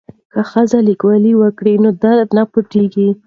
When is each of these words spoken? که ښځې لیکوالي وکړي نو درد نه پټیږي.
که 0.33 0.41
ښځې 0.51 0.79
لیکوالي 0.89 1.33
وکړي 1.37 1.75
نو 1.83 1.89
درد 2.03 2.29
نه 2.37 2.43
پټیږي. 2.51 3.07